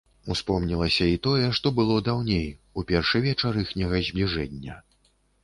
[0.35, 2.47] Успомнілася і тое, што было даўней
[2.81, 4.81] у першы вечар іхняга збліжэння.